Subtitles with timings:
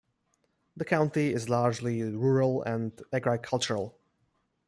[0.75, 3.95] The county is largely rural and agricultural.